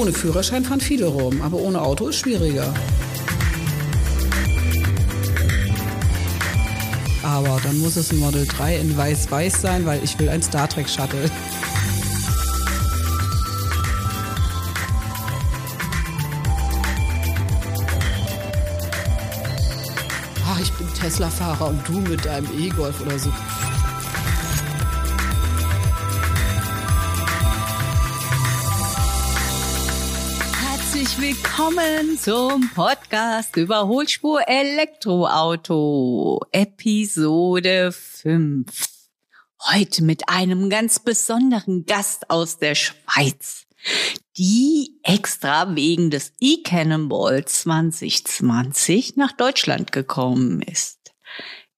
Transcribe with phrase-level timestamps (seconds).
[0.00, 2.72] Ohne Führerschein fahren viele rum, aber ohne Auto ist schwieriger.
[7.22, 10.70] Aber dann muss es ein Model 3 in weiß-weiß sein, weil ich will ein Star
[10.70, 11.30] Trek Shuttle.
[20.46, 23.30] Ach, ich bin Tesla-Fahrer und du mit deinem E-Golf oder so.
[31.42, 38.66] Willkommen zum Podcast Überholspur Elektroauto, Episode 5.
[39.72, 43.66] Heute mit einem ganz besonderen Gast aus der Schweiz,
[44.36, 51.14] die extra wegen des E-Cannonball 2020 nach Deutschland gekommen ist.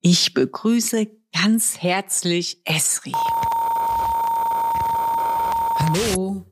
[0.00, 3.12] Ich begrüße ganz herzlich Esri.
[5.78, 6.46] Hallo.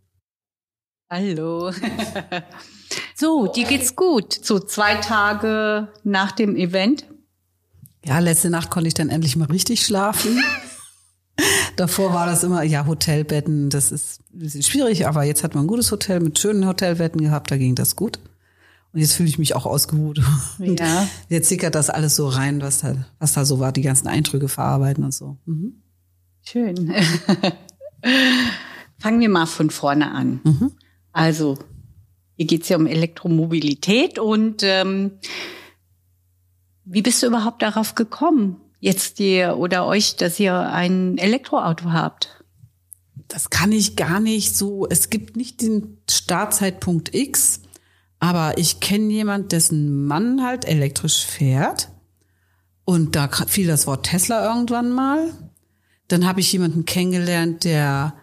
[1.10, 1.72] Hallo.
[3.20, 4.32] so, dir geht's gut.
[4.42, 7.04] So zwei Tage nach dem Event.
[8.04, 10.38] Ja, letzte Nacht konnte ich dann endlich mal richtig schlafen.
[11.76, 15.64] Davor war das immer, ja, Hotelbetten, das ist ein bisschen schwierig, aber jetzt hat man
[15.64, 18.18] ein gutes Hotel mit schönen Hotelbetten gehabt, da ging das gut.
[18.92, 20.20] Und jetzt fühle ich mich auch ausgeruht.
[20.58, 21.06] Und Ja.
[21.28, 24.48] jetzt sickert das alles so rein, was da, was da so war, die ganzen Eindrücke
[24.48, 25.36] verarbeiten und so.
[25.46, 25.74] Mhm.
[26.42, 26.92] Schön.
[28.98, 30.40] Fangen wir mal von vorne an.
[30.44, 30.72] Mhm.
[31.12, 31.58] Also,
[32.40, 35.10] hier geht's ja um Elektromobilität und ähm,
[36.86, 42.42] wie bist du überhaupt darauf gekommen, jetzt dir oder euch, dass ihr ein Elektroauto habt?
[43.28, 44.86] Das kann ich gar nicht so.
[44.88, 47.60] Es gibt nicht den Startzeitpunkt X,
[48.20, 51.90] aber ich kenne jemand, dessen Mann halt elektrisch fährt.
[52.86, 55.30] Und da fiel das Wort Tesla irgendwann mal.
[56.08, 58.14] Dann habe ich jemanden kennengelernt, der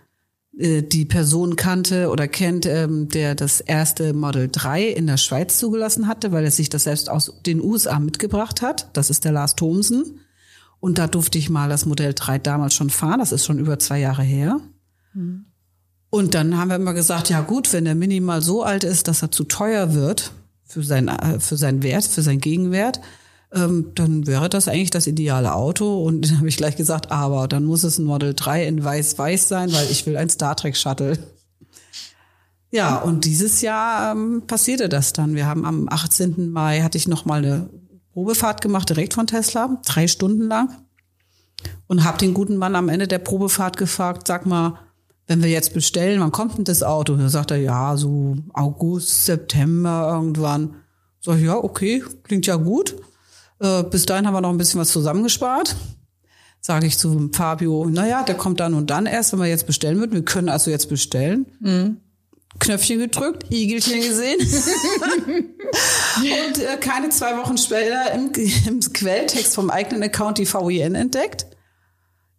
[0.60, 6.08] die Person kannte oder kennt, ähm, der das erste Model 3 in der Schweiz zugelassen
[6.08, 8.90] hatte, weil er sich das selbst aus den USA mitgebracht hat.
[8.94, 10.20] Das ist der Lars Thomsen.
[10.80, 13.20] Und da durfte ich mal das Modell 3 damals schon fahren.
[13.20, 14.60] Das ist schon über zwei Jahre her.
[16.10, 19.22] Und dann haben wir immer gesagt, ja gut, wenn der minimal so alt ist, dass
[19.22, 20.32] er zu teuer wird
[20.64, 23.00] für sein, äh, für seinen Wert, für seinen Gegenwert,
[23.54, 26.04] ähm, dann wäre das eigentlich das ideale Auto.
[26.04, 29.48] Und dann habe ich gleich gesagt, aber dann muss es ein Model 3 in weiß-weiß
[29.48, 31.18] sein, weil ich will ein Star Trek Shuttle.
[32.70, 35.36] Ja, und dieses Jahr ähm, passierte das dann.
[35.36, 36.52] Wir haben am 18.
[36.52, 37.70] Mai hatte ich noch mal eine
[38.12, 40.70] Probefahrt gemacht, direkt von Tesla, drei Stunden lang.
[41.88, 44.80] Und habe den guten Mann am Ende der Probefahrt gefragt, sag mal,
[45.28, 47.14] wenn wir jetzt bestellen, wann kommt denn das Auto?
[47.14, 50.76] Und dann sagt er, ja, so August, September irgendwann.
[51.22, 52.96] Sag ich, ja, okay, klingt ja gut.
[53.60, 55.76] Äh, bis dahin haben wir noch ein bisschen was zusammengespart.
[56.60, 60.00] Sage ich zu Fabio, naja, der kommt dann und dann erst, wenn wir jetzt bestellen
[60.00, 60.14] würden.
[60.14, 61.46] Wir können also jetzt bestellen.
[62.60, 64.40] Knöpfchen gedrückt, Igelchen gesehen.
[66.18, 68.32] und äh, keine zwei Wochen später im,
[68.68, 71.46] im Quelltext vom eigenen Account die VIN entdeckt.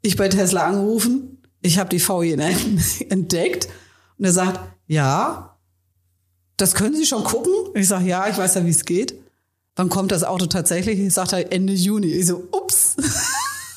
[0.02, 2.40] Ich bei Tesla angerufen, ich habe die VIN
[3.10, 3.68] entdeckt.
[4.18, 5.56] Und er sagt, ja,
[6.56, 7.52] das können Sie schon gucken?
[7.74, 9.14] Ich sage, ja, ich weiß ja, wie es geht.
[9.78, 10.98] Wann kommt das Auto tatsächlich?
[10.98, 12.08] Ich sage er Ende Juni.
[12.08, 12.96] Ich so, ups.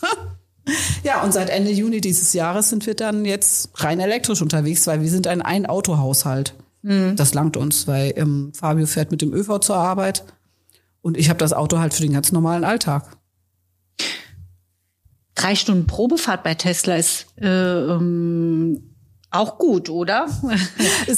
[1.03, 5.01] ja, und seit Ende Juni dieses Jahres sind wir dann jetzt rein elektrisch unterwegs, weil
[5.01, 6.55] wir sind ein Ein-Auto-Haushalt.
[6.81, 10.23] Das langt uns, weil ähm, Fabio fährt mit dem ÖV zur Arbeit
[11.03, 13.17] und ich habe das Auto halt für den ganz normalen Alltag.
[15.35, 18.95] Drei Stunden Probefahrt bei Tesla ist äh, ähm,
[19.29, 20.27] auch gut, oder?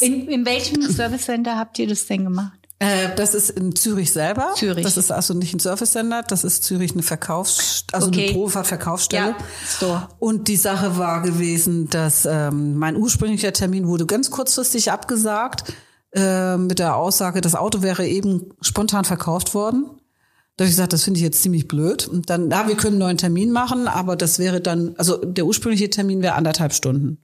[0.02, 2.62] In, in welchem Service Center habt ihr das denn gemacht?
[2.84, 4.52] Äh, das ist in Zürich selber.
[4.56, 4.84] Zürich.
[4.84, 8.26] Das ist also nicht ein Service Center, das ist Zürich eine Verkaufs, also Okay.
[8.26, 9.30] eine Probefahrt-Verkaufsstelle.
[9.30, 9.36] Ja,
[9.66, 10.10] Store.
[10.20, 15.72] Und die Sache war gewesen, dass ähm, mein ursprünglicher Termin wurde ganz kurzfristig abgesagt
[16.14, 19.86] äh, mit der Aussage, das Auto wäre eben spontan verkauft worden.
[20.58, 22.08] Da habe ich gesagt, das finde ich jetzt ziemlich blöd.
[22.08, 25.46] Und dann, ja, wir können einen neuen Termin machen, aber das wäre dann, also der
[25.46, 27.18] ursprüngliche Termin wäre anderthalb Stunden.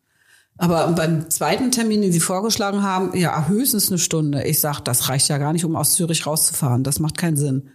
[0.61, 4.43] Aber beim zweiten Termin, den Sie vorgeschlagen haben, ja, höchstens eine Stunde.
[4.43, 6.83] Ich sag, das reicht ja gar nicht, um aus Zürich rauszufahren.
[6.83, 7.69] Das macht keinen Sinn.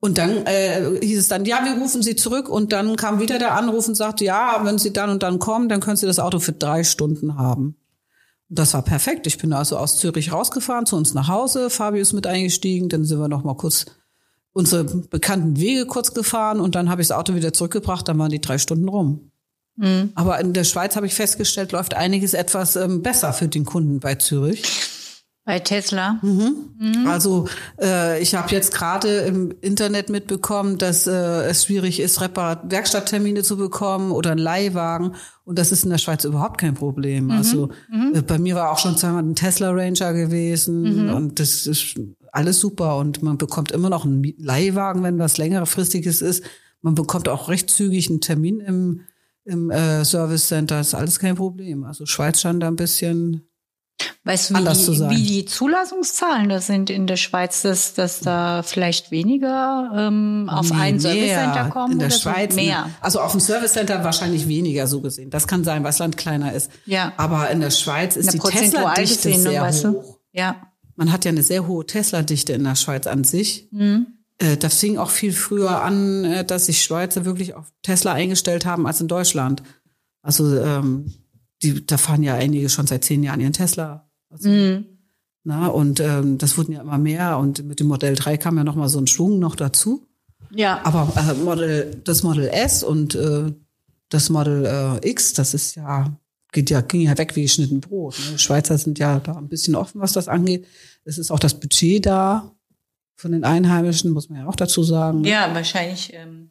[0.00, 2.48] Und dann äh, hieß es dann, ja, wir rufen Sie zurück.
[2.48, 5.68] Und dann kam wieder der Anruf und sagte, ja, wenn Sie dann und dann kommen,
[5.68, 7.76] dann können Sie das Auto für drei Stunden haben.
[8.48, 9.26] Und das war perfekt.
[9.26, 11.68] Ich bin also aus Zürich rausgefahren, zu uns nach Hause.
[11.68, 12.88] Fabio ist mit eingestiegen.
[12.88, 13.84] Dann sind wir noch mal kurz
[14.54, 18.08] unsere bekannten Wege kurz gefahren und dann habe ich das Auto wieder zurückgebracht.
[18.08, 19.29] Dann waren die drei Stunden rum.
[20.14, 24.00] Aber in der Schweiz habe ich festgestellt, läuft einiges etwas ähm, besser für den Kunden
[24.00, 24.62] bei Zürich.
[25.46, 26.18] Bei Tesla?
[26.22, 27.06] Mhm.
[27.08, 27.48] Also
[27.80, 31.12] äh, ich habe jetzt gerade im Internet mitbekommen, dass äh,
[31.48, 35.14] es schwierig ist, Reparat Werkstatttermine zu bekommen oder einen Leihwagen.
[35.44, 37.24] Und das ist in der Schweiz überhaupt kein Problem.
[37.24, 37.30] Mhm.
[37.30, 37.70] Also
[38.12, 41.14] äh, bei mir war auch schon zweimal ein Tesla Ranger gewesen Mhm.
[41.14, 41.98] und das ist
[42.32, 42.98] alles super.
[42.98, 46.44] Und man bekommt immer noch einen Leihwagen, wenn was längerfristiges ist.
[46.82, 49.00] Man bekommt auch recht zügig einen Termin im,
[49.50, 50.80] im äh, Service Center.
[50.80, 51.84] Ist alles kein Problem.
[51.84, 53.46] Also Schweiz stand da ein bisschen
[54.24, 58.20] Weißt du, Anders wie die, wie die Zulassungszahlen das sind in der Schweiz, dass, dass
[58.20, 61.00] da vielleicht weniger ähm, auf Nee, ein mehr.
[61.00, 61.92] Service Center kommen?
[61.94, 62.60] In der oder Schweiz So?
[62.60, 62.90] Mehr.
[63.00, 65.30] Also auf dem Service Center wahrscheinlich weniger so gesehen.
[65.30, 66.70] Das kann sein, weil das Land kleiner ist.
[66.84, 67.12] Ja.
[67.16, 69.92] Aber in der Schweiz ist die Tesla-Dichte sehr weißt du?
[69.94, 70.18] hoch.
[70.32, 70.56] Ja.
[70.96, 73.68] Man hat ja eine sehr hohe Tesla-Dichte in der Schweiz an sich.
[73.70, 74.18] Mhm.
[74.40, 78.66] Äh, Das fing auch viel früher an, äh, dass sich Schweizer wirklich auf Tesla eingestellt
[78.66, 79.62] haben als in Deutschland.
[80.22, 81.12] Also ähm,
[81.62, 84.08] die, da fahren ja einige schon seit zehn Jahren ihren Tesla.
[84.30, 84.84] Also, Mhm.
[85.44, 87.38] na, und ähm, das wurden ja immer mehr.
[87.38, 90.06] Und mit dem Modell 3 kam ja noch mal so ein Schwung noch dazu.
[90.52, 90.80] Ja.
[90.84, 93.52] Aber äh, Model, das Model S und äh,
[94.08, 94.64] das Model
[95.02, 96.12] äh, X, das ist ja,
[96.52, 98.16] geht ja, ging ja weg wie geschnitten Brot.
[98.30, 98.38] Ne?
[98.38, 100.66] Schweizer sind ja da ein bisschen offen, was das angeht.
[101.04, 102.50] Es ist auch das Budget da
[103.20, 105.24] von den Einheimischen, muss man ja auch dazu sagen.
[105.24, 106.50] Ja, wahrscheinlich ähm,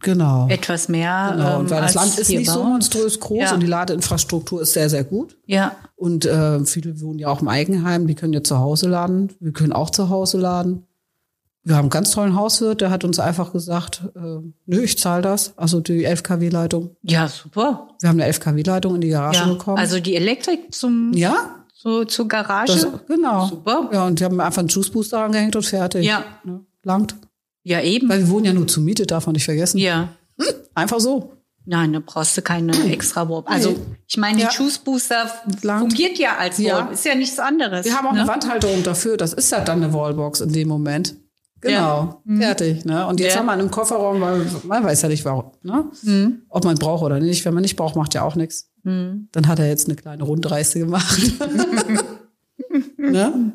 [0.00, 0.48] Genau.
[0.48, 1.30] etwas mehr.
[1.36, 1.58] genau.
[1.60, 3.54] Und ähm, weil das als Land ist nicht bei so monströs groß Ja.
[3.54, 5.36] und die Ladeinfrastruktur ist sehr, sehr gut.
[5.46, 5.76] Ja.
[5.96, 9.30] Und äh, viele wohnen ja auch im Eigenheim, die können ja zu Hause laden.
[9.38, 10.86] Wir können auch zu Hause laden.
[11.64, 14.20] Wir haben einen ganz tollen Hauswirt, der hat uns einfach gesagt, äh,
[14.66, 15.56] nö, ich zahle das.
[15.56, 16.96] Also die 11 kW-Leitung.
[17.02, 17.86] Ja, super.
[18.00, 19.46] Wir haben eine 11 kW-Leitung in die Garage Ja.
[19.46, 19.78] bekommen.
[19.78, 22.72] Also die Elektrik zum ja, so zur Garage.
[22.72, 23.46] das, genau.
[23.46, 23.88] Super.
[23.92, 26.04] Ja, und die haben einfach einen Juice Booster angehängt und fertig.
[26.06, 26.24] Ja.
[26.44, 26.60] Ne?
[26.84, 27.16] Langt.
[27.64, 28.08] Ja, eben.
[28.08, 29.78] Weil wir wohnen ja nur zur Miete, darf man nicht vergessen.
[29.78, 30.08] Ja.
[30.74, 31.32] Einfach so.
[31.64, 33.48] Nein, da brauchst du keine extra Warp.
[33.48, 33.76] Also Nee.
[34.08, 34.48] ich meine, Ja.
[34.48, 35.30] der Juice Booster
[35.60, 36.78] fungiert ja als Ja.
[36.78, 36.92] Warp.
[36.92, 37.84] Ist ja nichts anderes.
[37.84, 38.20] Wir haben auch ne?
[38.20, 39.16] eine Wandhalterung dafür.
[39.16, 41.14] Das ist ja dann eine Wallbox in dem Moment.
[41.60, 42.84] Genau, fertig.
[42.84, 43.06] Ne?
[43.06, 43.38] Und jetzt Ja.
[43.38, 45.84] haben wir einen Kofferraum, weil man weiß ja nicht, warum, ne?
[46.02, 46.42] Mhm.
[46.48, 47.44] ob man braucht oder nicht.
[47.44, 48.71] Wenn man nicht braucht, macht ja auch nichts.
[48.82, 49.28] Mhm.
[49.32, 51.20] Dann hat er jetzt eine kleine Rundreise gemacht.
[52.96, 53.52] ne?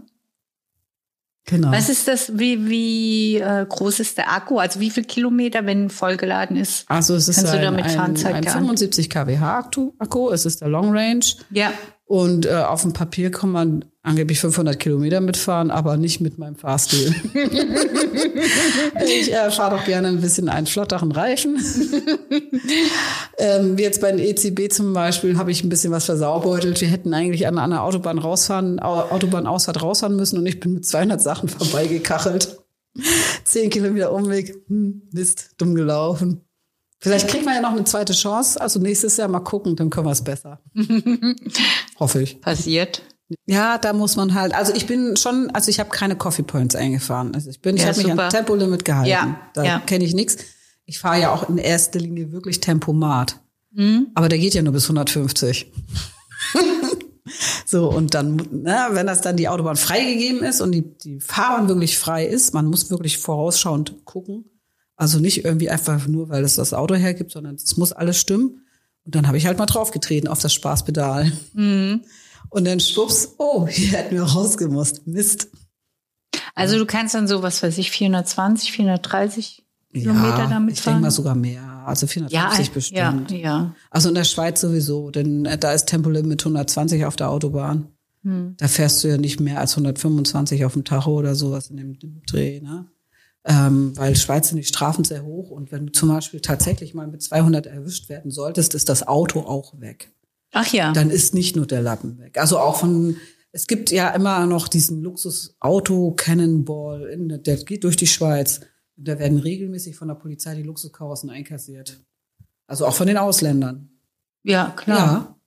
[1.50, 1.72] Genau.
[1.72, 4.60] Was ist das, wie, wie äh, groß ist der Akku?
[4.60, 6.84] Also wie viel Kilometer, wenn vollgeladen ist?
[6.90, 8.18] Also es ist Kannst du ein, damit fahren?
[8.18, 8.58] ein, ein dir an.
[8.58, 10.30] 75 kWh Akku, Akku.
[10.30, 11.24] Es ist der Long Range.
[11.50, 11.72] Ja.
[12.06, 16.56] Und äh, auf dem Papier kann man angeblich 500 Kilometer mitfahren, aber nicht mit meinem
[16.56, 17.14] Fahrstil.
[19.06, 21.58] ich äh, fahre doch gerne ein bisschen einen flotteren Reifen.
[23.38, 26.80] ähm, wie jetzt bei den ECB zum Beispiel habe ich ein bisschen was versaubeutelt.
[26.82, 30.86] Wir hätten eigentlich an einer Autobahn rausfahren, Au- Autobahnausfahrt rausfahren müssen und ich bin mit
[30.86, 32.58] 200 Sachen vorbeigekachelt.
[33.44, 36.42] Zehn Kilometer Umweg, hm, Mist, dumm gelaufen.
[37.00, 38.60] Vielleicht kriegt man ja noch eine zweite Chance.
[38.60, 40.62] Also nächstes Jahr mal gucken, dann können wir es besser.
[42.00, 42.42] Hoffe ich.
[42.42, 43.04] Passiert.
[43.46, 44.54] Ja, da muss man halt.
[44.54, 47.36] Also ich bin schon, also ich habe keine Coffee Points eingefahren.
[47.36, 49.10] Also ich bin, ich Ja, habe mich an Tempolimit gehalten.
[49.10, 49.80] Ja, da ja.
[49.80, 50.38] kenne ich nichts.
[50.86, 53.40] Ich fahre ja auch in erster Linie wirklich Tempomat.
[53.72, 54.08] Mhm.
[54.16, 55.72] Aber der geht ja nur bis 150.
[57.66, 61.68] so, und dann, ne, wenn das dann die Autobahn freigegeben ist und die, die Fahrbahn
[61.68, 64.46] wirklich frei ist, man muss wirklich vorausschauend gucken.
[64.96, 68.66] Also nicht irgendwie einfach nur, weil es das Auto hergibt, sondern es muss alles stimmen.
[69.06, 71.32] Und dann habe ich halt mal draufgetreten auf das Spaßpedal.
[71.54, 72.02] Mhm.
[72.50, 75.06] Und dann schwupps, oh, hier hätten wir rausgemusst.
[75.08, 75.50] Mist.
[76.56, 79.64] Also du kannst dann so, was weiß ich, 420, 430
[79.94, 81.02] Kilometer damit ich denke fahren?
[81.02, 81.84] mal sogar mehr.
[81.86, 83.32] Also 450 bestimmt.
[83.32, 83.76] Ja, ja.
[83.90, 87.88] Also in der Schweiz sowieso, denn äh, da ist Tempolimit 120 auf der Autobahn.
[88.24, 88.56] Hm.
[88.58, 92.00] Da fährst du ja nicht mehr als 125 auf dem Tacho oder sowas in dem,
[92.00, 92.88] dem Dreh, ne?
[93.46, 97.08] Ähm, weil Schweiz sind die Strafen sehr hoch und wenn du zum Beispiel tatsächlich mal
[97.08, 100.12] mit 200 erwischt werden solltest, ist das Auto auch weg.
[100.52, 100.94] Ach ja.
[100.94, 102.38] Dann ist nicht nur der Lappen weg.
[102.38, 103.18] Also auch von,
[103.52, 108.62] es gibt ja immer noch diesen Luxus-Auto Cannonball, in, der geht durch die Schweiz.
[108.96, 112.02] Da werden regelmäßig von der Polizei die Luxuskarossen einkassiert.
[112.66, 113.90] Also auch von den Ausländern.
[114.44, 114.98] ja, klar.
[114.98, 115.40] Ja,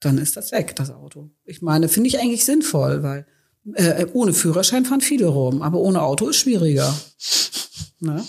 [0.00, 1.30] dann ist das weg, das Auto.
[1.44, 3.26] Ich meine, finde ich eigentlich sinnvoll, weil
[3.74, 6.94] äh, ohne Führerschein fahren viele rum, aber ohne Auto ist schwieriger.
[7.98, 8.22] Ne?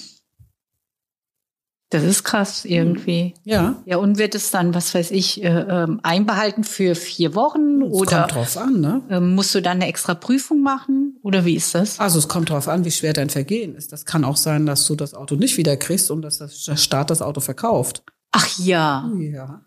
[1.90, 3.34] Das ist krass irgendwie.
[3.46, 7.82] Ja, Ja, und wird es dann, was weiß ich, äh, ähm, einbehalten für vier Wochen
[7.82, 9.02] es oder kommt drauf an, ne?
[9.10, 11.98] ähm, musst du dann eine extra Prüfung machen oder wie ist das?
[12.02, 13.94] Also es kommt drauf an, wie schwer dein Vergehen ist.
[13.94, 16.76] Das kann auch sein, dass du das Auto nicht wieder kriegst und dass das- der
[16.76, 18.04] Staat das Auto verkauft.
[18.34, 19.10] Ach ja.
[19.18, 19.62] Ja.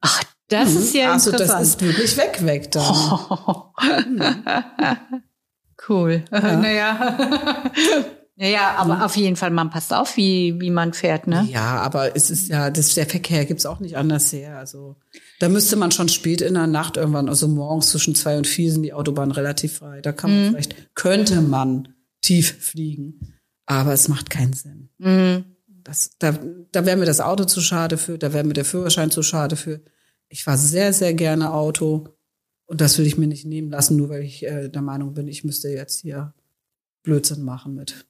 [0.00, 1.60] Ach, das ist ja also interessant.
[1.60, 2.84] das ist wirklich weg, weg dann.
[5.88, 6.24] cool.
[6.32, 7.14] Naja.
[8.40, 9.04] Ja, ja, aber ja.
[9.04, 11.46] auf jeden Fall, man passt auf, wie, wie man fährt, ne?
[11.50, 14.56] Ja, aber es ist ja, das, der Verkehr gibt's auch nicht anders her.
[14.56, 14.96] Also
[15.40, 18.72] da müsste man schon spät in der Nacht irgendwann, also morgens zwischen zwei und vier
[18.72, 20.00] sind die Autobahnen relativ frei.
[20.00, 20.50] Da kann man mhm.
[20.52, 23.34] vielleicht, könnte man tief fliegen,
[23.66, 24.88] aber es macht keinen Sinn.
[24.96, 25.44] Mhm.
[25.66, 26.38] Das, da,
[26.72, 29.56] da wäre mir das Auto zu schade für, da wäre mir der Führerschein zu schade
[29.56, 29.82] für.
[30.30, 32.16] Ich fahre sehr, sehr gerne Auto
[32.64, 35.28] und das will ich mir nicht nehmen lassen, nur weil ich äh, der Meinung bin,
[35.28, 36.32] ich müsste jetzt hier
[37.02, 38.06] Blödsinn machen mit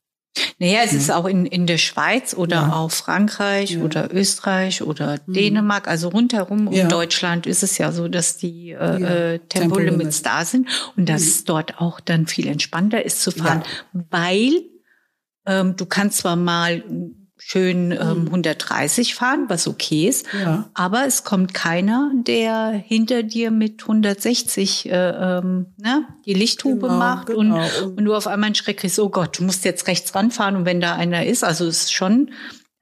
[0.59, 0.99] naja, es ja.
[0.99, 2.73] ist auch in, in der Schweiz oder ja.
[2.75, 3.83] auch Frankreich ja.
[3.83, 5.33] oder Österreich oder mhm.
[5.33, 10.45] Dänemark, also rundherum um Deutschland ist es ja so, dass die äh, äh Tempolimits da
[10.45, 11.29] sind und dass mhm.
[11.29, 14.53] es dort auch dann viel entspannter ist zu fahren, weil
[15.47, 16.85] ähm, du kannst zwar mal
[17.43, 19.19] schön ähm, 130 mhm.
[19.19, 20.27] fahren, was okay ist.
[20.39, 20.71] Ja.
[20.75, 26.99] Aber es kommt keiner, der hinter dir mit 160 äh, ähm, ne, die Lichthube genau,
[26.99, 27.65] macht genau.
[27.83, 30.57] Und, und du auf einmal einen Schreck kriegst, oh Gott, du musst jetzt rechts ranfahren
[30.57, 32.31] und wenn da einer ist, also es ist schon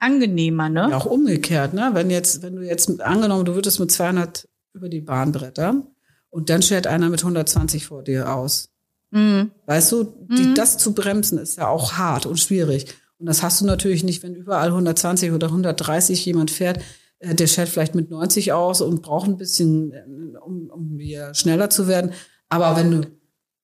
[0.00, 0.88] angenehmer, ne?
[0.90, 1.90] Ja, auch umgekehrt, ne?
[1.92, 5.86] Wenn jetzt, wenn du jetzt angenommen, du würdest mit 200 über die Bahn brettern
[6.30, 8.70] und dann schert einer mit 120 vor dir aus.
[9.10, 9.50] Mhm.
[9.66, 10.54] Weißt du, die, mhm.
[10.54, 12.94] das zu bremsen ist ja auch hart und schwierig.
[13.18, 16.80] Und das hast du natürlich nicht, wenn überall 120 oder 130 jemand fährt.
[17.18, 21.34] Äh, der fährt vielleicht mit 90 aus und braucht ein bisschen, äh, um, um wieder
[21.34, 22.12] schneller zu werden.
[22.48, 23.08] Aber wenn du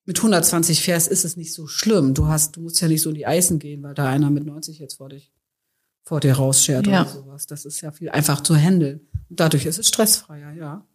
[0.06, 2.14] mit 120 fährst, ist es nicht so schlimm.
[2.14, 4.44] Du hast, du musst ja nicht so in die Eisen gehen, weil da einer mit
[4.44, 5.32] 90 jetzt vor dich,
[6.02, 7.02] vor dir rausschert ja.
[7.02, 7.46] oder sowas.
[7.46, 9.00] Das ist ja viel einfach zu handeln.
[9.30, 10.87] Und dadurch ist es stressfreier, ja.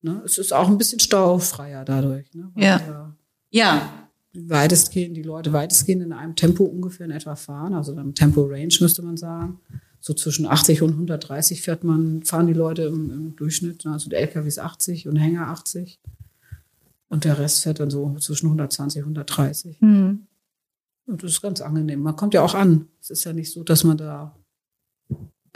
[0.00, 0.22] Ne?
[0.24, 2.32] Es ist auch ein bisschen staufreier dadurch.
[2.34, 2.52] Ne?
[2.56, 2.80] ja.
[2.80, 3.16] ja.
[3.50, 4.03] Ja,
[4.34, 8.74] weitestgehend, die Leute weitestgehend in einem Tempo ungefähr in etwa fahren, also im Tempo Range
[8.80, 9.60] müsste man sagen.
[10.00, 14.20] So zwischen 80 und 130 fährt man, fahren die Leute im, im Durchschnitt, also der
[14.20, 15.98] LKW ist 80 und Hänger 80.
[17.08, 19.80] Und der Rest fährt dann so zwischen 120 und 130.
[19.80, 20.26] Mhm.
[21.06, 22.00] Und das ist ganz angenehm.
[22.00, 22.88] Man kommt ja auch an.
[23.00, 24.34] Es ist ja nicht so, dass man da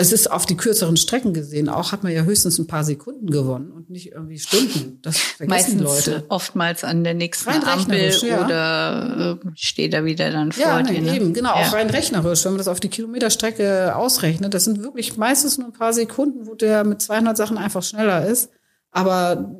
[0.00, 3.28] es ist auf die kürzeren Strecken gesehen, auch hat man ja höchstens ein paar Sekunden
[3.30, 5.00] gewonnen und nicht irgendwie Stunden.
[5.02, 6.24] Das vergessen Meistens Leute.
[6.28, 8.44] oftmals an der nächsten rein Ampel ja.
[8.44, 11.00] oder äh, steht da wieder dann vor ja, dir.
[11.02, 11.16] Ne?
[11.16, 11.66] eben, genau, ja.
[11.66, 15.66] auch rein rechnerisch, wenn man das auf die Kilometerstrecke ausrechnet, das sind wirklich meistens nur
[15.66, 18.50] ein paar Sekunden, wo der mit 200 Sachen einfach schneller ist,
[18.92, 19.52] aber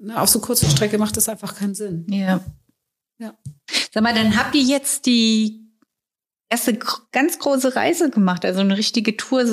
[0.00, 2.06] ne, auf so kurzer Strecke macht das einfach keinen Sinn.
[2.08, 2.40] Ja.
[3.18, 3.34] Ja.
[3.92, 5.61] Sag mal, dann habt ihr jetzt die
[6.52, 6.78] erste
[7.12, 9.44] ganz große Reise gemacht, also eine richtige Tour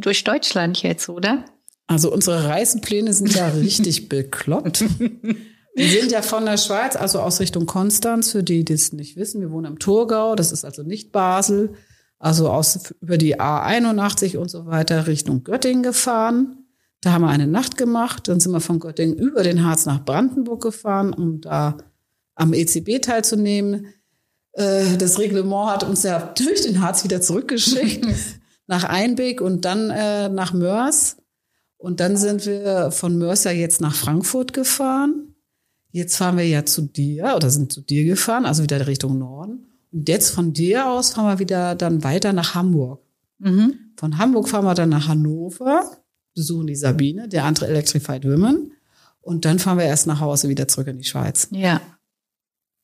[0.00, 1.44] durch Deutschland jetzt, oder?
[1.86, 4.84] Also unsere Reisenpläne sind ja richtig bekloppt.
[5.74, 9.16] Wir sind ja von der Schweiz, also aus Richtung Konstanz, für die, die es nicht
[9.16, 9.40] wissen.
[9.40, 11.72] Wir wohnen im Thurgau, das ist also nicht Basel.
[12.18, 16.58] Also aus, über die A81 und so weiter Richtung Göttingen gefahren.
[17.00, 18.28] Da haben wir eine Nacht gemacht.
[18.28, 21.78] Dann sind wir von Göttingen über den Harz nach Brandenburg gefahren, um da
[22.34, 23.88] am ECB teilzunehmen.
[24.54, 28.06] Äh, das Reglement hat uns ja durch den Harz wieder zurückgeschickt
[28.66, 31.16] nach Einbeck und dann äh, nach Mörs.
[31.76, 35.34] Und dann sind wir von Mörs ja jetzt nach Frankfurt gefahren.
[35.90, 39.66] Jetzt fahren wir ja zu dir oder sind zu dir gefahren, also wieder Richtung Norden.
[39.92, 43.00] Und jetzt von dir aus fahren wir wieder dann weiter nach Hamburg.
[43.38, 43.74] Mhm.
[43.96, 45.88] Von Hamburg fahren wir dann nach Hannover,
[46.34, 48.72] besuchen die Sabine, der andere Electrified Women.
[49.20, 51.48] Und dann fahren wir erst nach Hause wieder zurück in die Schweiz.
[51.52, 51.80] Ja.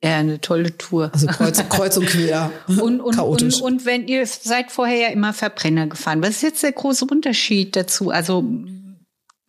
[0.02, 1.11] Ja, eine tolle Tour.
[1.12, 2.50] Also kreuz, kreuz und quer.
[2.69, 3.61] und, und, Chaotisch.
[3.61, 6.23] Und, und wenn ihr seid vorher ja immer Verbrenner gefahren.
[6.23, 8.11] Was ist jetzt der große Unterschied dazu?
[8.11, 8.42] Also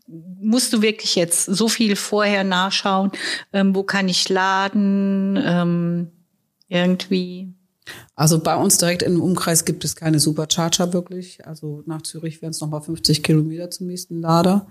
[0.08, 3.12] musst du wirklich jetzt so viel vorher nachschauen?
[3.53, 5.39] Ähm, wo kann ich laden?
[5.41, 6.12] Ähm,
[6.67, 7.53] irgendwie.
[8.15, 11.46] Also bei uns direkt im Umkreis gibt es keine Supercharger wirklich.
[11.46, 14.67] Also nach Zürich wären es nochmal 50 Kilometer zum nächsten Lader.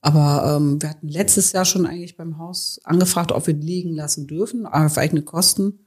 [0.00, 4.26] Aber ähm, wir hatten letztes Jahr schon eigentlich beim Haus angefragt, ob wir liegen lassen
[4.26, 5.86] dürfen, auf eigene Kosten.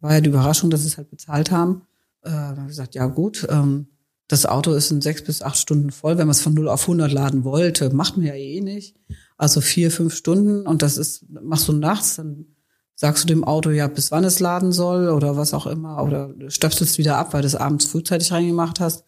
[0.00, 1.82] War ja die Überraschung, dass sie es halt bezahlt haben.
[2.22, 3.88] Äh, dann haben gesagt, ja gut, ähm,
[4.28, 6.18] das Auto ist in sechs bis acht Stunden voll.
[6.18, 8.94] Wenn man es von 0 auf 100 laden wollte, macht man ja eh nicht.
[9.36, 12.46] Also vier, fünf Stunden und das ist, machst du nachts, dann
[12.94, 16.34] sagst du dem Auto ja, bis wann es laden soll oder was auch immer oder
[16.48, 19.04] stöpselst wieder ab, weil du es abends frühzeitig reingemacht hast.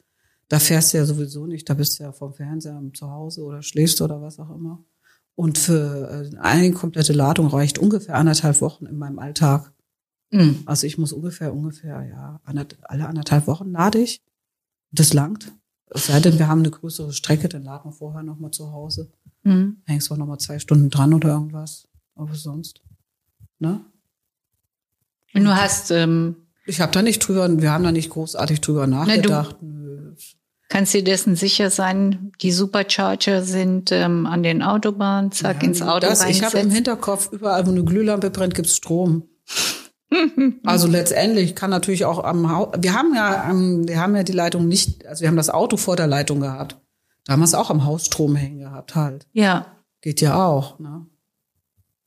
[0.50, 3.62] Da fährst du ja sowieso nicht, da bist du ja vom Fernseher zu Hause oder
[3.62, 4.84] schläfst oder was auch immer.
[5.36, 9.72] Und für äh, eine komplette Ladung reicht ungefähr anderthalb Wochen in meinem Alltag.
[10.32, 10.64] Mhm.
[10.66, 14.20] Also ich muss ungefähr, ungefähr, ja, alle anderthalb Wochen lade ich.
[14.90, 15.52] Das langt.
[15.86, 19.12] Es sei denn, wir haben eine größere Strecke, dann laden wir vorher nochmal zu Hause.
[19.44, 19.82] Mhm.
[19.84, 21.86] Hängst du nochmal zwei Stunden dran oder irgendwas.
[22.16, 22.82] Aber sonst.
[23.60, 23.80] Ne?
[25.32, 25.92] Und du hast.
[25.92, 26.34] Ähm
[26.66, 29.56] ich habe da nicht drüber, wir haben da nicht großartig drüber nachgedacht.
[29.60, 29.79] Na,
[30.70, 35.82] Kannst dir dessen sicher sein, die Supercharger sind ähm, an den Autobahnen, zack, ja, ins
[35.82, 39.24] Auto das, Ich habe im Hinterkopf, überall, wo eine Glühlampe brennt, gibt's Strom.
[40.64, 44.32] Also letztendlich kann natürlich auch am Haus, wir haben ja, am- wir haben ja die
[44.32, 46.76] Leitung nicht, also wir haben das Auto vor der Leitung gehabt.
[47.24, 49.28] Da haben wir es auch am Hausstrom hängen gehabt halt.
[49.32, 49.66] Ja.
[50.00, 51.06] Geht ja auch, ne?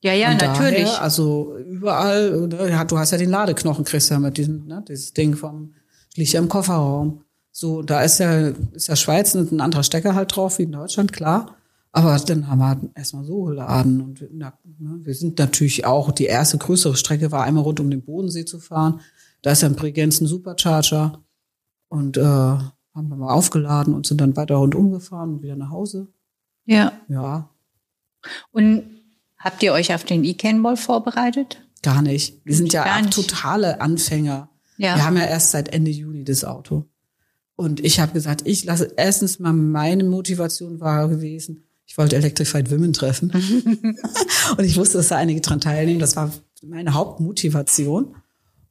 [0.02, 0.84] Ja, ja, Und natürlich.
[0.84, 5.14] Daher, also überall, ne, du hast ja den Ladeknochen, kriegst ja mit diesem, ne, dieses
[5.14, 5.72] Ding vom,
[6.14, 7.23] liegt ja im Kofferraum.
[7.56, 11.12] So, da ist ja, ist ja Schweiz ein anderer Stecker halt drauf wie in Deutschland,
[11.12, 11.54] klar.
[11.92, 14.00] Aber dann haben wir halt erstmal so geladen.
[14.00, 17.78] Und wir, na, ne, wir sind natürlich auch, die erste größere Strecke war einmal rund
[17.78, 19.02] um den Bodensee zu fahren.
[19.42, 21.22] Da ist ja ein Bregenz ein Supercharger.
[21.86, 25.70] Und äh, haben wir mal aufgeladen und sind dann weiter rundum gefahren und wieder nach
[25.70, 26.08] Hause.
[26.64, 26.92] ja.
[27.06, 27.48] Ja,
[28.50, 28.82] Und
[29.38, 31.62] habt ihr euch auf den E-Cannball vorbereitet?
[31.84, 32.44] Gar nicht.
[32.44, 34.48] Wir sind ja totale Anfänger.
[34.76, 34.96] Ja.
[34.96, 36.86] Wir haben ja erst seit Ende Juni das Auto.
[37.56, 42.70] Und ich habe gesagt, ich lasse erstens mal meine Motivation war gewesen, ich wollte Electrified
[42.70, 43.30] Women treffen.
[44.56, 46.00] und ich wusste, dass da einige dran teilnehmen.
[46.00, 46.32] Das war
[46.62, 48.16] meine Hauptmotivation.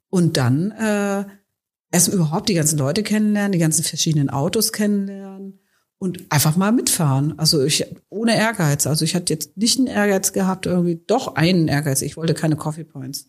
[0.09, 1.25] Und dann äh,
[1.91, 5.59] erst überhaupt die ganzen Leute kennenlernen, die ganzen verschiedenen Autos kennenlernen
[5.99, 7.37] und einfach mal mitfahren.
[7.39, 8.87] Also ich ohne Ehrgeiz.
[8.87, 12.01] Also ich hatte jetzt nicht einen Ehrgeiz gehabt, irgendwie doch einen Ehrgeiz.
[12.01, 13.27] Ich wollte keine Coffee Points.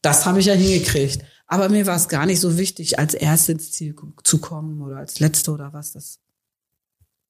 [0.00, 1.22] Das habe ich ja hingekriegt.
[1.52, 3.94] Aber mir war es gar nicht so wichtig, als Erste ins Ziel
[4.24, 5.92] zu kommen oder als Letzte oder was.
[5.92, 6.18] Das,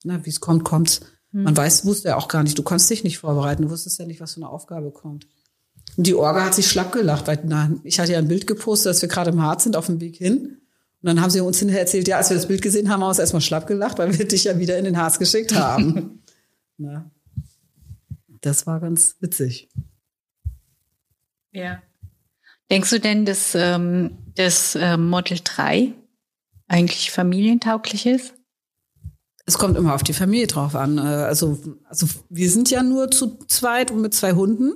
[0.05, 1.00] na, wie es kommt, kommt's.
[1.33, 2.57] Man weiß, wusste ja auch gar nicht.
[2.57, 3.62] Du konntest dich nicht vorbereiten.
[3.62, 5.26] Du wusstest ja nicht, was für eine Aufgabe kommt.
[5.97, 8.91] Und die Orga hat sich schlapp gelacht, weil na, ich hatte ja ein Bild gepostet,
[8.91, 10.38] dass wir gerade im Harz sind auf dem Weg hin.
[10.38, 10.57] Und
[11.02, 13.09] dann haben sie uns hinterher erzählt, ja, als wir das Bild gesehen haben, haben wir
[13.09, 16.23] uns erstmal schlapp gelacht, weil wir dich ja wieder in den Harz geschickt haben.
[16.76, 17.11] na,
[18.41, 19.69] das war ganz witzig.
[21.50, 21.83] Ja.
[22.73, 25.93] Denkst du denn, dass ähm, das ähm, Model 3
[26.69, 28.33] eigentlich familientauglich ist?
[29.45, 30.97] Es kommt immer auf die Familie drauf an.
[30.97, 34.73] Äh, Also, also wir sind ja nur zu zweit und mit zwei Hunden.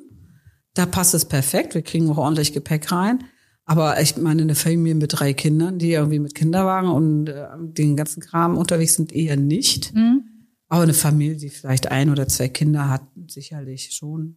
[0.74, 1.74] Da passt es perfekt.
[1.74, 3.24] Wir kriegen auch ordentlich Gepäck rein.
[3.64, 7.96] Aber ich meine, eine Familie mit drei Kindern, die irgendwie mit Kinderwagen und äh, den
[7.96, 9.94] ganzen Kram unterwegs sind, eher nicht.
[10.68, 14.36] Aber eine Familie, die vielleicht ein oder zwei Kinder hat, sicherlich schon.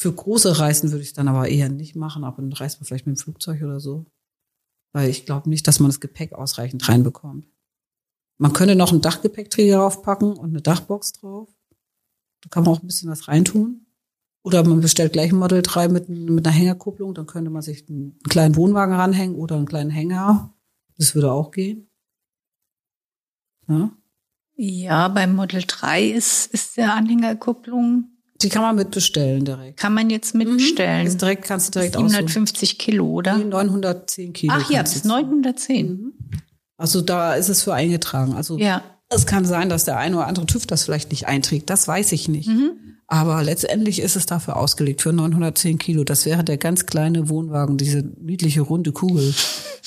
[0.00, 3.06] Für große Reisen würde ich dann aber eher nicht machen, aber dann reist man vielleicht
[3.06, 4.06] mit dem Flugzeug oder so.
[4.92, 7.46] Weil ich glaube nicht, dass man das Gepäck ausreichend reinbekommt.
[8.38, 11.48] Man könnte noch einen Dachgepäckträger draufpacken und eine Dachbox drauf.
[12.42, 13.86] Da kann man auch ein bisschen was reintun.
[14.44, 17.88] Oder man bestellt gleich ein Model 3 mit, mit einer Hängerkupplung, dann könnte man sich
[17.88, 20.54] einen kleinen Wohnwagen ranhängen oder einen kleinen Hänger.
[20.96, 21.90] Das würde auch gehen.
[23.66, 23.90] Ja.
[24.54, 29.78] Ja, beim Model 3 ist, ist der Anhängerkupplung, Die kann man mitbestellen direkt.
[29.80, 31.06] kann man jetzt mitbestellen.
[31.06, 32.10] Ist direkt, kannst du direkt aussuchen.
[32.10, 33.36] 750 Kilo, oder?
[33.36, 34.52] Nee, 910 Kilo.
[34.56, 36.12] Ach ja, bis du- 910.
[36.76, 38.34] Also da ist es für eingetragen.
[38.34, 38.82] Also Ja.
[39.08, 41.68] es kann sein, dass der eine oder andere TÜV das vielleicht nicht einträgt.
[41.70, 42.48] Das weiß ich nicht.
[43.08, 46.04] Aber letztendlich ist es dafür ausgelegt für 910 Kilo.
[46.04, 49.34] Das wäre der ganz kleine Wohnwagen, diese niedliche runde Kugel,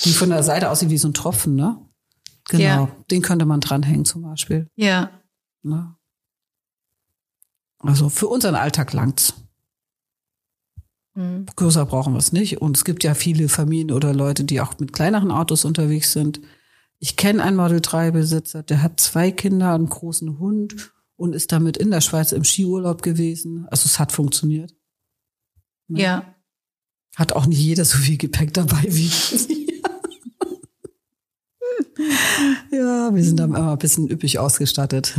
[0.04, 1.78] die von der Seite aussieht wie so ein Tropfen, ne?
[2.50, 2.62] Genau.
[2.62, 2.88] Ja.
[3.10, 4.66] Den könnte man dranhängen zum Beispiel.
[4.76, 5.10] Ja.
[5.62, 5.94] Ne?
[7.82, 9.34] Also für unseren Alltag langt's.
[11.14, 11.46] Mhm.
[11.56, 12.60] Größer brauchen wir es nicht.
[12.60, 16.40] Und es gibt ja viele Familien oder Leute, die auch mit kleineren Autos unterwegs sind.
[16.98, 21.50] Ich kenne einen Model 3 Besitzer, der hat zwei Kinder, einen großen Hund und ist
[21.50, 23.66] damit in der Schweiz im Skiurlaub gewesen.
[23.70, 24.74] Also es hat funktioniert.
[25.88, 26.34] Ja.
[27.16, 29.61] Hat auch nicht jeder so viel Gepäck dabei wie wir.
[32.70, 35.14] Ja, wir sind da immer ein bisschen üppig ausgestattet.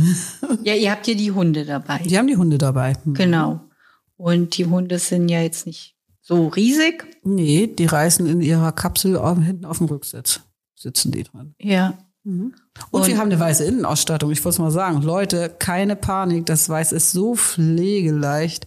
[0.64, 1.98] Ja, ihr habt ja die Hunde dabei.
[2.04, 2.94] Die haben die Hunde dabei.
[3.04, 3.14] Hm.
[3.14, 3.60] Genau.
[4.16, 7.04] Und die Hunde sind ja jetzt nicht so riesig.
[7.22, 10.40] Nee, die reisen in ihrer Kapsel auf- hinten auf dem Rücksitz.
[10.74, 11.54] Sitzen die dran.
[11.60, 11.94] Ja.
[12.24, 12.54] Und,
[12.90, 14.30] Und- wir haben eine weiße Innenausstattung.
[14.30, 15.02] Ich wollte es mal sagen.
[15.02, 16.46] Leute, keine Panik.
[16.46, 18.66] Das Weiß ist so pflegeleicht.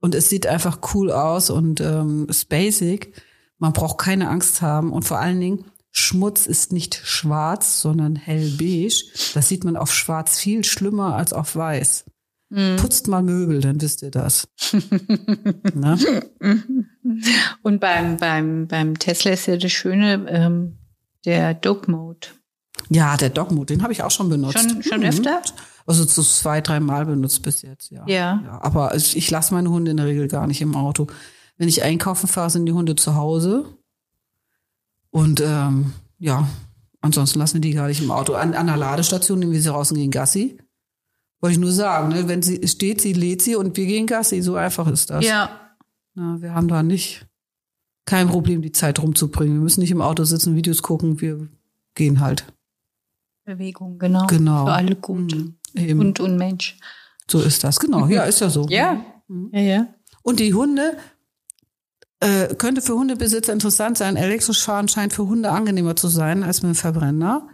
[0.00, 3.12] Und es sieht einfach cool aus und ähm, ist basic.
[3.58, 4.92] Man braucht keine Angst haben.
[4.92, 5.64] Und vor allen Dingen,
[5.98, 8.94] Schmutz ist nicht schwarz, sondern hellbeige.
[9.34, 12.04] Das sieht man auf schwarz viel schlimmer als auf weiß.
[12.78, 14.48] Putzt mal Möbel, dann wisst ihr das.
[15.74, 15.98] Na?
[17.62, 20.78] Und beim, beim, beim Tesla ist ja das Schöne, ähm,
[21.26, 22.28] der Dog Mode.
[22.90, 24.58] Ja, der Dogmut, den habe ich auch schon benutzt.
[24.58, 25.06] Schon, schon Mhm.
[25.06, 25.42] öfter?
[25.86, 28.04] Also so zwei, dreimal benutzt bis jetzt, ja.
[28.06, 28.42] Ja.
[28.44, 31.06] ja aber ich, ich lasse meine Hunde in der Regel gar nicht im Auto.
[31.56, 33.66] Wenn ich einkaufen fahre, sind die Hunde zu Hause.
[35.10, 36.48] Und ähm, ja,
[37.00, 38.34] ansonsten lassen wir die gar nicht im Auto.
[38.34, 40.58] An, an der Ladestation nehmen wir sie raus und gehen Gassi.
[41.40, 42.28] Wollte ich nur sagen, ne?
[42.28, 44.42] wenn sie steht, sie lädt sie und wir gehen Gassi.
[44.42, 45.24] So einfach ist das.
[45.24, 45.50] Ja.
[46.14, 47.26] Na, wir haben da nicht
[48.06, 49.54] kein Problem, die Zeit rumzubringen.
[49.54, 51.20] Wir müssen nicht im Auto sitzen, Videos gucken.
[51.20, 51.48] Wir
[51.94, 52.44] gehen halt.
[53.44, 54.26] Bewegung, genau.
[54.26, 54.66] Genau.
[54.66, 55.34] Für alle gut.
[55.34, 55.54] Mhm.
[55.74, 56.00] Eben.
[56.00, 56.78] Hund und Mensch.
[57.30, 58.06] So ist das, genau.
[58.06, 58.66] Ja, ist ja so.
[58.68, 59.04] Ja.
[59.52, 59.86] Ja, ja.
[60.22, 60.96] Und die Hunde,
[62.20, 64.16] Äh, könnte für Hundebesitzer interessant sein.
[64.16, 67.48] Elektrisch fahren scheint für Hunde angenehmer zu sein als mit dem Verbrenner,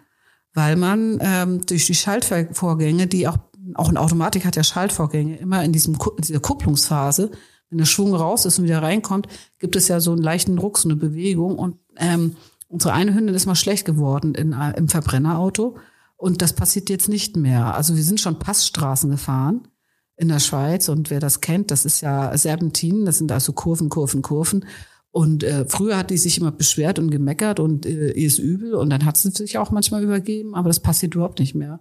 [0.54, 3.38] weil man ähm, durch die Schaltvorgänge, die auch
[3.74, 7.30] auch eine Automatik hat ja Schaltvorgänge, immer in diesem in dieser Kupplungsphase,
[7.70, 9.26] wenn der Schwung raus ist und wieder reinkommt,
[9.58, 11.58] gibt es ja so einen leichten Druck, so eine Bewegung.
[11.58, 12.36] Und ähm,
[12.68, 15.78] unsere eine Hündin ist mal schlecht geworden in, äh, im Verbrennerauto.
[16.16, 17.74] Und das passiert jetzt nicht mehr.
[17.74, 19.68] Also wir sind schon Passstraßen gefahren
[20.16, 23.88] in der Schweiz und wer das kennt, das ist ja Serpentinen, das sind also Kurven,
[23.88, 24.64] Kurven, Kurven.
[25.10, 28.74] Und äh, früher hat die sich immer beschwert und gemeckert und äh, ihr ist übel
[28.74, 31.80] und dann hat sie sich auch manchmal übergeben, aber das passiert überhaupt nicht mehr.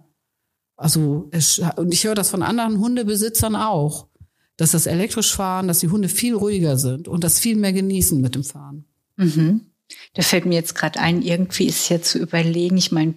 [0.76, 4.08] Also es, und ich höre das von anderen Hundebesitzern auch,
[4.56, 8.20] dass das elektrisch fahren, dass die Hunde viel ruhiger sind und das viel mehr genießen
[8.20, 8.84] mit dem Fahren.
[9.16, 9.72] Mhm.
[10.14, 12.76] Da fällt mir jetzt gerade ein, irgendwie ist ja zu überlegen.
[12.76, 13.14] Ich meine,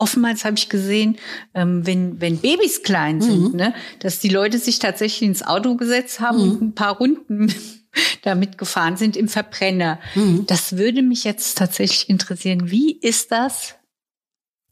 [0.00, 1.18] oftmals habe ich gesehen,
[1.54, 3.56] ähm, wenn, wenn Babys klein sind, mhm.
[3.56, 6.50] ne, dass die Leute sich tatsächlich ins Auto gesetzt haben mhm.
[6.50, 7.52] und ein paar Runden
[8.22, 10.00] damit gefahren sind im Verbrenner.
[10.14, 10.46] Mhm.
[10.46, 12.70] Das würde mich jetzt tatsächlich interessieren.
[12.70, 13.76] Wie ist das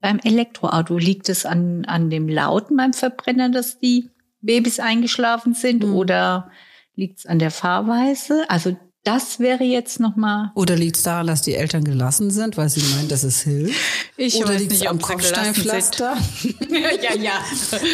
[0.00, 0.96] beim Elektroauto?
[0.96, 4.10] Liegt es an, an dem Lauten beim Verbrenner, dass die
[4.40, 5.94] Babys eingeschlafen sind mhm.
[5.94, 6.50] oder
[6.94, 8.44] liegt es an der Fahrweise?
[8.48, 8.76] Also
[9.08, 10.52] das wäre jetzt noch mal.
[10.54, 13.74] Oder liegt es daran, dass die Eltern gelassen sind, weil sie meinen, dass es hilft?
[14.18, 16.14] Ich Oder liegt es am Kopfsteinpflaster?
[16.68, 17.32] ja, ja.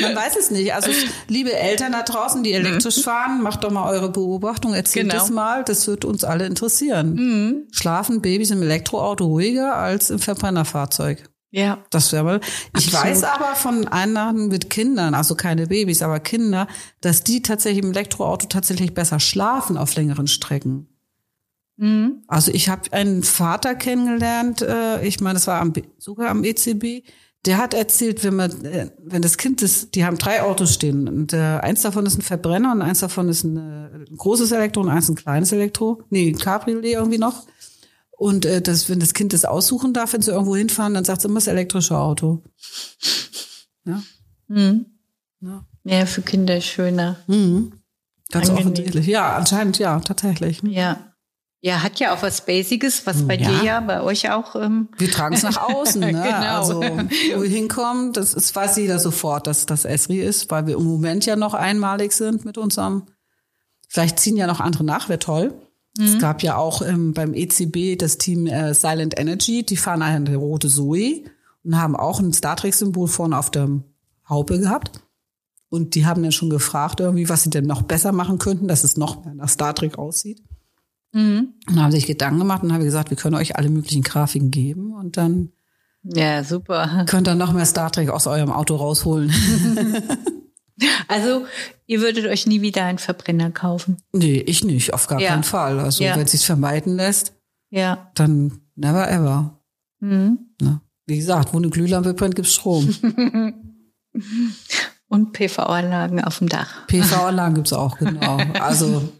[0.02, 0.74] Man weiß es nicht.
[0.74, 0.90] Also
[1.28, 3.02] liebe Eltern da draußen, die elektrisch mhm.
[3.02, 5.20] fahren, macht doch mal eure Beobachtung, erzählt genau.
[5.20, 5.62] das mal.
[5.62, 7.14] Das wird uns alle interessieren.
[7.14, 7.68] Mhm.
[7.70, 11.30] Schlafen Babys im Elektroauto ruhiger als im Verbrennerfahrzeug?
[11.52, 11.78] Ja.
[11.90, 12.40] Das wäre mal.
[12.76, 13.06] Ich Absolut.
[13.06, 16.66] weiß aber von Einnahmen mit Kindern, also keine Babys, aber Kinder,
[17.00, 20.88] dass die tatsächlich im Elektroauto tatsächlich besser schlafen auf längeren Strecken.
[21.76, 22.22] Mhm.
[22.28, 27.02] Also ich habe einen Vater kennengelernt, äh, ich meine, das war am, sogar am ECB,
[27.44, 31.08] der hat erzählt, wenn man, äh, wenn das Kind ist, die haben drei Autos stehen
[31.08, 34.52] und äh, eins davon ist ein Verbrenner und eins davon ist ein, äh, ein großes
[34.52, 37.46] Elektro und eins ein kleines Elektro, nee, ein Cabriolet irgendwie noch.
[38.16, 41.22] Und äh, das, wenn das Kind das aussuchen darf, wenn sie irgendwo hinfahren, dann sagt
[41.22, 42.42] sie immer das elektrische Auto.
[43.84, 44.02] Ja.
[44.48, 44.86] Mhm.
[45.40, 45.66] ja.
[45.84, 47.18] Ja, für Kinder schöner.
[47.26, 47.72] Mhm.
[48.30, 48.72] Ganz Angenehm.
[48.72, 49.06] offensichtlich.
[49.06, 50.62] Ja, anscheinend ja, tatsächlich.
[50.62, 51.13] Ja.
[51.64, 53.48] Ja, hat ja auch was Basiges, was bei ja.
[53.48, 54.54] dir ja, bei euch auch.
[54.54, 56.08] Ähm wir tragen es nach außen, ne?
[56.12, 56.58] genau.
[56.58, 60.76] Also wo wir hinkommen, das ist, weiß jeder sofort, dass das Esri ist, weil wir
[60.76, 63.04] im Moment ja noch einmalig sind mit unserem.
[63.88, 65.54] Vielleicht ziehen ja noch andere nach, wäre toll.
[65.96, 66.04] Mhm.
[66.04, 70.36] Es gab ja auch ähm, beim ECB das Team äh, Silent Energy, die fahren eine
[70.36, 71.24] rote Zoe
[71.62, 73.70] und haben auch ein Star Trek-Symbol vorne auf der
[74.28, 75.00] Haube gehabt.
[75.70, 78.84] Und die haben dann schon gefragt, irgendwie, was sie denn noch besser machen könnten, dass
[78.84, 80.42] es noch mehr nach Star Trek aussieht.
[81.14, 81.54] Mhm.
[81.68, 84.92] Und haben sich Gedanken gemacht und haben gesagt, wir können euch alle möglichen Grafiken geben
[84.92, 85.50] und dann
[86.06, 87.06] ja, super.
[87.08, 89.32] Könnt ihr noch mehr Star Trek aus eurem Auto rausholen.
[91.06, 91.46] Also,
[91.86, 93.98] ihr würdet euch nie wieder einen Verbrenner kaufen?
[94.12, 95.30] Nee, ich nicht, auf gar ja.
[95.30, 95.78] keinen Fall.
[95.78, 96.16] Also, ja.
[96.16, 97.32] wenn es sich vermeiden lässt,
[97.70, 98.10] ja.
[98.14, 99.60] dann never ever.
[100.00, 100.38] Mhm.
[100.60, 102.92] Na, wie gesagt, wo eine Glühlampe brennt, gibt's Strom.
[105.08, 106.88] Und PV-Anlagen auf dem Dach.
[106.88, 108.38] PV-Anlagen gibt's auch, genau.
[108.60, 109.12] Also.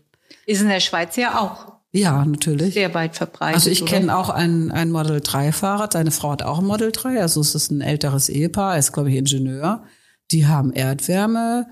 [0.46, 1.73] Ist in der Schweiz ja auch.
[1.94, 2.74] Ja, natürlich.
[2.74, 3.54] Sehr weit verbreitet.
[3.54, 5.92] Also ich kenne auch ein, ein Model 3 Fahrrad.
[5.92, 7.20] Seine Frau hat auch ein Model 3.
[7.20, 8.72] Also es ist ein älteres Ehepaar.
[8.72, 9.84] Er ist, glaube ich, Ingenieur.
[10.32, 11.68] Die haben Erdwärme,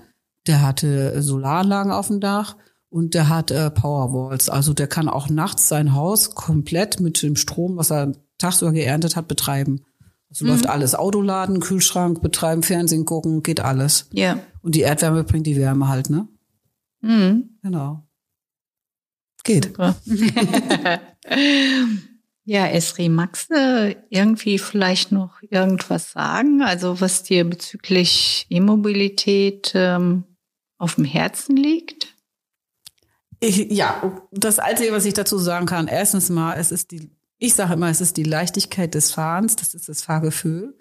[0.47, 2.55] der hatte Solaranlagen auf dem Dach
[2.89, 4.49] und der hat äh, Powerwalls.
[4.49, 9.17] Also der kann auch nachts sein Haus komplett mit dem Strom, was er tagsüber geerntet
[9.17, 9.83] hat, betreiben.
[10.29, 10.51] Also mhm.
[10.51, 10.95] läuft alles.
[10.95, 14.07] Autoladen, Kühlschrank, betreiben, Fernsehen gucken, geht alles.
[14.13, 14.39] Ja.
[14.61, 16.27] Und die Erdwärme bringt die Wärme halt, ne?
[17.01, 17.57] Mhm.
[17.61, 18.07] Genau.
[19.43, 19.73] Geht.
[22.45, 26.61] Ja, Esri, magst du irgendwie vielleicht noch irgendwas sagen?
[26.61, 30.25] Also was dir bezüglich E-Mobilität ähm,
[30.77, 32.13] auf dem Herzen liegt?
[33.39, 37.55] Ich, ja, das Einzige, was ich dazu sagen kann, erstens mal, es ist die, ich
[37.55, 40.77] sage immer, es ist die Leichtigkeit des Fahrens, das ist das Fahrgefühl.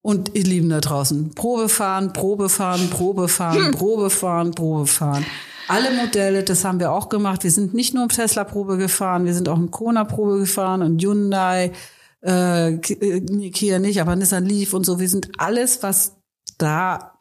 [0.00, 5.24] Und ihr Lieben da draußen, Probe fahren, Probe fahren, Probe fahren, Probe fahren, Probe fahren.
[5.68, 7.44] Alle Modelle, das haben wir auch gemacht.
[7.44, 11.72] Wir sind nicht nur im Tesla-Probe gefahren, wir sind auch im Kona-Probe gefahren und Hyundai,
[12.20, 14.98] äh, Kia nicht, aber Nissan Leaf und so.
[14.98, 16.16] Wir sind alles, was
[16.58, 17.18] da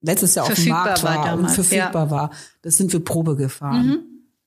[0.00, 2.10] letztes Jahr auf dem Markt war, war damals, und verfügbar ja.
[2.10, 2.30] war,
[2.62, 3.86] das sind wir Probe gefahren.
[3.86, 3.98] Mhm.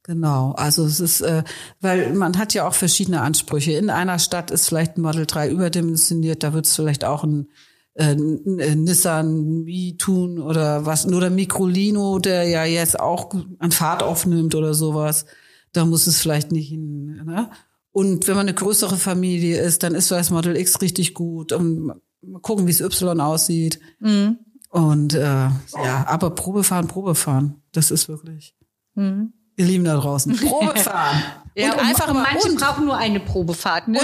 [0.05, 1.43] Genau, also es ist, äh,
[1.79, 3.71] weil man hat ja auch verschiedene Ansprüche.
[3.71, 7.47] In einer Stadt ist vielleicht ein Model 3 überdimensioniert, da wird es vielleicht auch ein
[7.95, 9.65] äh, Nissan
[9.97, 15.25] tun oder was, oder Microlino, der ja jetzt auch an Fahrt aufnimmt oder sowas.
[15.73, 17.21] Da muss es vielleicht nicht hin.
[17.25, 17.49] Ne?
[17.91, 21.51] Und wenn man eine größere Familie ist, dann ist das Model X richtig gut.
[21.51, 21.99] Und mal
[22.41, 23.79] gucken, wie es Y aussieht.
[23.99, 24.39] Mhm.
[24.69, 28.55] Und äh, ja, aber Probefahren, Probefahren, das ist wirklich.
[28.95, 29.33] Mhm.
[29.55, 31.23] ihr Lieben da draußen, Probe fahren.
[31.55, 33.87] Ja, und, und einfach manche und, brauchen nur eine Probefahrt.
[33.87, 33.99] Ne?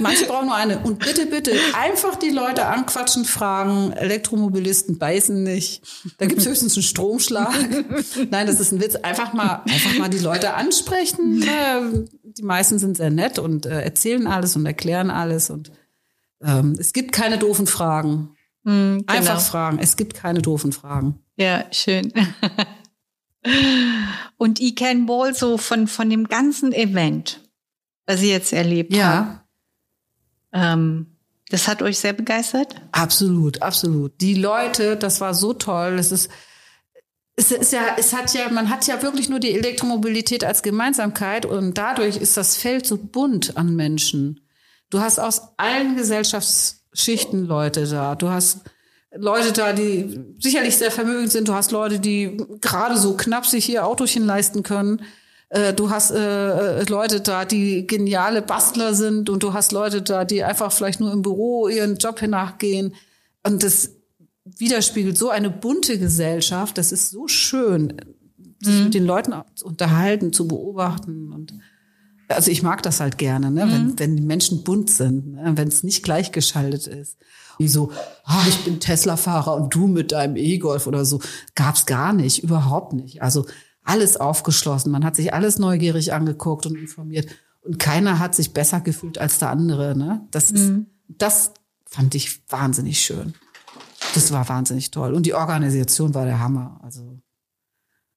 [0.00, 0.78] manche brauchen nur eine.
[0.80, 3.92] Und bitte, bitte, einfach die Leute anquatschen, fragen.
[3.92, 5.82] Elektromobilisten beißen nicht.
[6.18, 7.54] Da gibt's höchstens einen Stromschlag.
[8.30, 8.96] Nein, das ist ein Witz.
[8.96, 11.44] Einfach mal, einfach mal die Leute ansprechen.
[12.22, 15.48] Die meisten sind sehr nett und äh, erzählen alles und erklären alles.
[15.48, 15.72] Und
[16.42, 18.36] ähm, es gibt keine doofen Fragen.
[18.64, 19.04] Mm, genau.
[19.06, 19.78] Einfach fragen.
[19.80, 21.20] Es gibt keine doofen Fragen.
[21.36, 22.12] Ja, schön.
[24.36, 27.40] Und ich kenne wohl so von, von dem ganzen Event,
[28.06, 29.06] was ihr jetzt erlebt ja.
[29.06, 29.46] habt.
[30.52, 31.06] Ähm,
[31.48, 32.74] das hat euch sehr begeistert?
[32.92, 34.20] Absolut, absolut.
[34.20, 35.98] Die Leute, das war so toll.
[35.98, 36.30] Es ist,
[37.36, 41.44] es ist ja, es hat ja, man hat ja wirklich nur die Elektromobilität als Gemeinsamkeit
[41.44, 44.46] und dadurch ist das Feld so bunt an Menschen.
[44.90, 48.14] Du hast aus allen Gesellschaftsschichten Leute da.
[48.14, 48.60] Du hast
[49.14, 51.48] Leute da, die sicherlich sehr vermögend sind.
[51.48, 55.02] Du hast Leute, die gerade so knapp sich ihr Autochen leisten können.
[55.50, 60.00] Äh, du hast äh, äh, Leute da, die geniale Bastler sind und du hast Leute
[60.00, 62.94] da, die einfach vielleicht nur im Büro ihren Job nachgehen.
[63.46, 63.90] Und das
[64.44, 66.78] widerspiegelt so eine bunte Gesellschaft.
[66.78, 67.94] Das ist so schön,
[68.60, 68.84] sich mhm.
[68.84, 71.52] mit den Leuten zu unterhalten, zu beobachten und
[72.28, 73.66] also ich mag das halt gerne, ne?
[73.66, 73.70] Mhm.
[73.70, 75.52] wenn, wenn die Menschen bunt sind, ne?
[75.54, 77.18] wenn es nicht gleichgeschaltet ist.
[77.58, 77.92] Wie so,
[78.24, 81.20] ah, ich bin Tesla-Fahrer und du mit deinem E-Golf oder so.
[81.54, 83.22] Gab's gar nicht, überhaupt nicht.
[83.22, 83.46] Also
[83.84, 84.92] alles aufgeschlossen.
[84.92, 87.28] Man hat sich alles neugierig angeguckt und informiert.
[87.62, 89.96] Und keiner hat sich besser gefühlt als der andere.
[89.96, 90.26] Ne?
[90.30, 90.86] Das, ist, mhm.
[91.08, 91.52] das
[91.86, 93.34] fand ich wahnsinnig schön.
[94.14, 95.14] Das war wahnsinnig toll.
[95.14, 96.80] Und die Organisation war der Hammer.
[96.82, 97.18] Also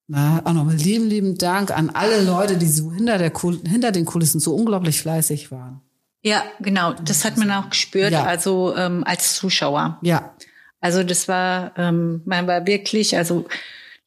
[0.08, 3.32] na, auch nochmal lieben, lieben Dank an alle Leute, die so hinter, der,
[3.66, 5.82] hinter den Kulissen so unglaublich fleißig waren.
[6.26, 6.94] Ja, genau.
[6.94, 8.24] Das hat man auch gespürt, ja.
[8.24, 10.00] also ähm, als Zuschauer.
[10.02, 10.34] Ja.
[10.82, 13.46] Also das war, ähm, man war wirklich, also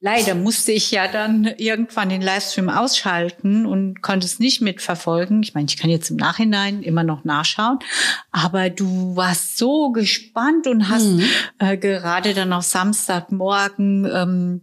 [0.01, 5.45] leider musste ich ja dann irgendwann den Livestream ausschalten und konnte es nicht mitverfolgen.
[5.45, 7.79] Ich meine, ich kann jetzt im Nachhinein immer noch nachschauen,
[8.33, 11.25] aber du warst so gespannt und hast mhm.
[11.61, 14.61] äh, gerade dann auch Samstagmorgen ähm,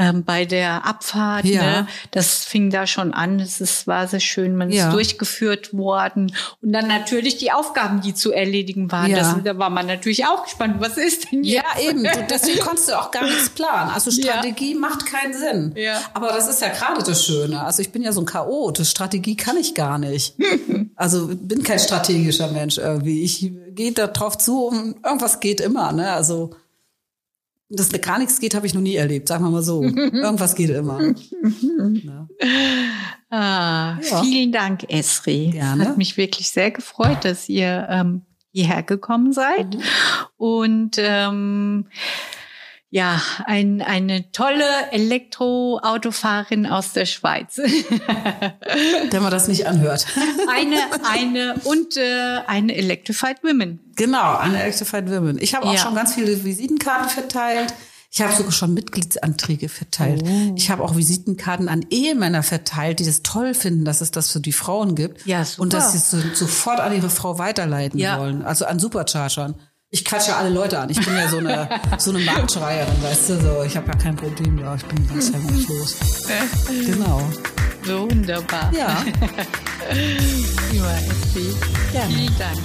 [0.00, 1.44] ähm, bei der Abfahrt.
[1.44, 1.62] Ja.
[1.62, 1.86] Ne?
[2.10, 3.38] Das fing da schon an.
[3.38, 4.56] Es ist, war sehr schön.
[4.56, 4.86] Man ja.
[4.86, 6.34] ist durchgeführt worden.
[6.62, 9.10] Und dann natürlich die Aufgaben, die zu erledigen waren.
[9.10, 9.18] Ja.
[9.18, 10.76] Das, da war man natürlich auch gespannt.
[10.78, 11.62] Was ist denn jetzt?
[11.62, 12.02] Ja, eben.
[12.02, 13.90] Du, deswegen konntest du auch gar nichts planen.
[13.90, 15.74] Also Strategie macht keinen Sinn.
[15.76, 16.00] Ja.
[16.14, 17.62] Aber das ist ja gerade das Schöne.
[17.62, 18.78] Also ich bin ja so ein Chaot.
[18.78, 20.34] Strategie kann ich gar nicht.
[20.96, 23.22] also bin kein strategischer Mensch irgendwie.
[23.22, 25.92] Ich gehe da drauf zu und irgendwas geht immer.
[25.92, 26.10] Ne?
[26.10, 26.54] Also
[27.70, 29.82] dass gar nichts geht, habe ich noch nie erlebt, sagen wir mal so.
[29.82, 31.00] Irgendwas geht immer.
[32.02, 32.28] ja.
[33.30, 34.22] Ah, ja.
[34.22, 35.50] Vielen Dank, Esri.
[35.52, 35.88] Gerne.
[35.88, 39.74] Hat mich wirklich sehr gefreut, dass ihr ähm, hierher gekommen seid.
[39.74, 39.82] Mhm.
[40.36, 41.86] Und ähm,
[42.92, 47.56] ja, ein, eine tolle Elektroautofahrerin aus der Schweiz.
[49.10, 50.06] Wenn man das nicht anhört.
[50.52, 50.76] eine,
[51.08, 53.78] eine und äh, eine Electrified Women.
[53.94, 55.38] Genau, eine Electrified Women.
[55.40, 55.78] Ich habe auch ja.
[55.78, 57.72] schon ganz viele Visitenkarten verteilt.
[58.12, 60.24] Ich habe sogar schon Mitgliedsanträge verteilt.
[60.24, 60.54] Oh.
[60.56, 64.40] Ich habe auch Visitenkarten an Ehemänner verteilt, die das toll finden, dass es das für
[64.40, 65.24] die Frauen gibt.
[65.26, 65.62] Ja, super.
[65.62, 68.18] Und dass sie es so, sofort an ihre Frau weiterleiten ja.
[68.18, 68.42] wollen.
[68.42, 69.54] Also an Superchargern
[69.90, 70.88] ich quatsche alle Leute an.
[70.88, 73.62] Ich bin ja so eine, so eine Marktschreierin, weißt du, so.
[73.64, 75.96] Ich habe ja kein Problem, ja, ich bin ganz hemmungslos.
[76.86, 77.28] genau.
[77.84, 78.72] Wunderbar.
[78.72, 78.88] Ja.
[79.90, 80.94] Prima.
[81.92, 82.14] Gerne.
[82.14, 82.58] Vielen Dank.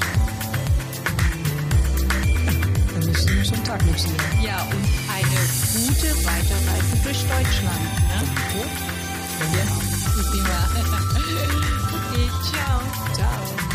[2.93, 4.11] Dann wünsche ich dir einen schönen Tag dir.
[4.43, 5.39] Ja, und eine
[5.73, 7.83] gute Weiterreise durch Deutschland.
[8.07, 8.21] Ne?
[9.55, 9.65] Ja.
[10.29, 10.59] Prima.